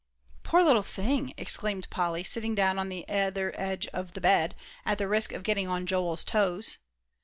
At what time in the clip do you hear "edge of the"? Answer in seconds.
3.55-4.19